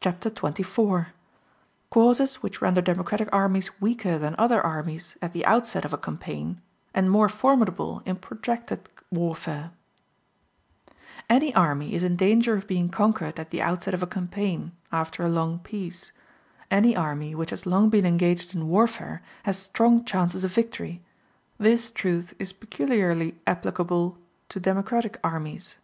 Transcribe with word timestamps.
Chapter 0.00 0.30
XXIV: 0.30 1.06
Causes 1.90 2.42
Which 2.42 2.60
Render 2.60 2.80
Democratic 2.80 3.28
Armies 3.32 3.70
Weaker 3.80 4.18
Than 4.18 4.34
Other 4.36 4.60
Armies 4.60 5.14
At 5.22 5.32
The 5.32 5.46
Outset 5.46 5.84
Of 5.84 5.92
A 5.92 5.96
Campaign, 5.96 6.60
And 6.92 7.08
More 7.08 7.28
Formidable 7.28 8.02
In 8.04 8.16
Protracted 8.16 8.88
Warfare 9.12 9.70
Any 11.30 11.54
army 11.54 11.94
is 11.94 12.02
in 12.02 12.16
danger 12.16 12.54
of 12.54 12.66
being 12.66 12.88
conquered 12.88 13.38
at 13.38 13.50
the 13.50 13.62
outset 13.62 13.94
of 13.94 14.02
a 14.02 14.08
campaign, 14.08 14.72
after 14.90 15.22
a 15.24 15.28
long 15.30 15.60
peace; 15.60 16.10
any 16.68 16.96
army 16.96 17.32
which 17.32 17.50
has 17.50 17.64
long 17.64 17.88
been 17.88 18.04
engaged 18.06 18.56
in 18.56 18.66
warfare 18.66 19.22
has 19.44 19.56
strong 19.56 20.04
chances 20.04 20.42
of 20.42 20.52
victory: 20.52 21.00
this 21.58 21.92
truth 21.92 22.34
is 22.40 22.52
peculiarly 22.52 23.36
applicable 23.46 24.18
to 24.48 24.58
democratic 24.58 25.16
armies. 25.22 25.76